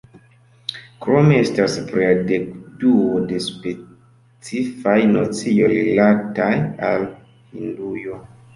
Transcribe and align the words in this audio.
Krome 1.05 1.35
estas 1.41 1.75
plia 1.89 2.07
dekduo 2.31 3.21
de 3.33 3.39
specifaj 3.49 4.97
nocioj 5.13 5.71
rilataj 5.77 6.51
al 6.91 7.09
Hindujo. 7.55 8.21